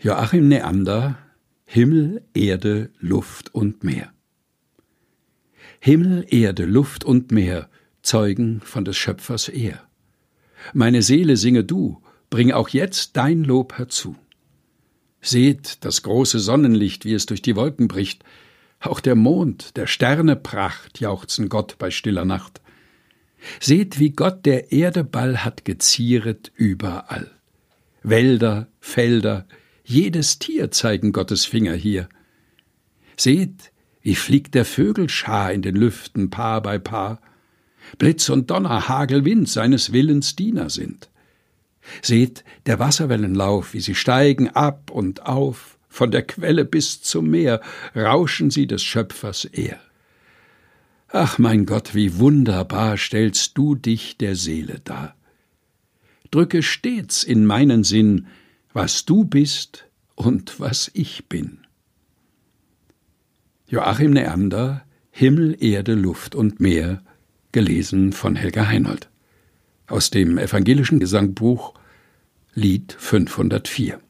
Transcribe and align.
Joachim 0.00 0.46
Neander 0.46 1.18
Himmel, 1.64 2.22
Erde, 2.32 2.90
Luft 3.00 3.52
und 3.52 3.82
Meer. 3.82 4.12
Himmel, 5.80 6.24
Erde, 6.28 6.66
Luft 6.66 7.04
und 7.04 7.32
Meer 7.32 7.68
zeugen 8.02 8.60
von 8.60 8.84
des 8.84 8.96
Schöpfers 8.96 9.48
Ehr. 9.48 9.82
Meine 10.72 11.02
Seele 11.02 11.36
singe 11.36 11.64
du, 11.64 12.00
bring 12.30 12.52
auch 12.52 12.68
jetzt 12.68 13.16
dein 13.16 13.42
Lob 13.42 13.76
herzu. 13.76 14.14
Seht 15.20 15.84
das 15.84 16.04
große 16.04 16.38
Sonnenlicht, 16.38 17.04
wie 17.04 17.14
es 17.14 17.26
durch 17.26 17.42
die 17.42 17.56
Wolken 17.56 17.88
bricht, 17.88 18.24
auch 18.78 19.00
der 19.00 19.16
Mond, 19.16 19.76
der 19.76 19.88
Sterne 19.88 20.36
Pracht 20.36 21.00
jauchzen 21.00 21.48
Gott 21.48 21.76
bei 21.76 21.90
stiller 21.90 22.24
Nacht. 22.24 22.60
Seht, 23.58 23.98
wie 23.98 24.10
Gott 24.10 24.46
der 24.46 24.70
Erde 24.70 25.02
Ball 25.02 25.44
hat 25.44 25.64
gezieret 25.64 26.52
überall. 26.54 27.32
Wälder, 28.04 28.68
Felder, 28.78 29.44
jedes 29.88 30.38
Tier 30.38 30.70
zeigen 30.70 31.12
Gottes 31.12 31.46
Finger 31.46 31.74
hier. 31.74 32.08
Seht, 33.16 33.72
wie 34.02 34.14
fliegt 34.14 34.54
der 34.54 34.64
Vögel 34.64 35.08
Schar 35.08 35.52
in 35.52 35.62
den 35.62 35.76
Lüften 35.76 36.30
Paar 36.30 36.62
bei 36.62 36.78
Paar. 36.78 37.20
Blitz 37.96 38.28
und 38.28 38.50
Donner, 38.50 38.88
Hagel, 38.88 39.24
Wind 39.24 39.48
seines 39.48 39.92
Willens 39.92 40.36
Diener 40.36 40.68
sind. 40.68 41.08
Seht 42.02 42.44
der 42.66 42.78
Wasserwellenlauf, 42.78 43.72
wie 43.72 43.80
sie 43.80 43.94
steigen 43.94 44.50
ab 44.50 44.90
und 44.90 45.24
auf, 45.24 45.78
von 45.88 46.10
der 46.10 46.22
Quelle 46.22 46.66
bis 46.66 47.00
zum 47.00 47.30
Meer 47.30 47.62
rauschen 47.96 48.50
sie 48.50 48.66
des 48.66 48.82
Schöpfers 48.82 49.46
Ehr. 49.46 49.80
Ach 51.08 51.38
mein 51.38 51.64
Gott, 51.64 51.94
wie 51.94 52.18
wunderbar 52.18 52.98
stellst 52.98 53.56
du 53.56 53.74
dich 53.74 54.18
der 54.18 54.36
Seele 54.36 54.80
dar. 54.84 55.16
Drücke 56.30 56.62
stets 56.62 57.22
in 57.24 57.46
meinen 57.46 57.84
Sinn, 57.84 58.26
was 58.74 59.06
du 59.06 59.24
bist 59.24 59.87
und 60.18 60.58
was 60.58 60.90
ich 60.94 61.26
bin. 61.28 61.58
Joachim 63.68 64.12
Neander 64.12 64.84
Himmel, 65.10 65.56
Erde, 65.60 65.94
Luft 65.94 66.34
und 66.34 66.60
Meer, 66.60 67.02
gelesen 67.52 68.12
von 68.12 68.36
Helga 68.36 68.66
Heinold. 68.68 69.08
Aus 69.86 70.10
dem 70.10 70.38
evangelischen 70.38 71.00
Gesangbuch 71.00 71.74
Lied 72.54 72.94
504. 72.98 74.00